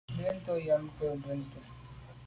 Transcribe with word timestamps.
Benntùn 0.17 0.43
boa 0.45 0.61
nyàm 0.65 0.81
nke 0.87 1.05
mbùnte. 1.17 1.59